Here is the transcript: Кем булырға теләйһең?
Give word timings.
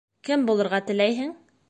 Кем 0.29 0.47
булырға 0.47 0.81
теләйһең? 0.89 1.33